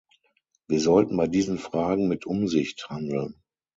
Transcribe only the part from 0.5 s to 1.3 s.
Wir sollten bei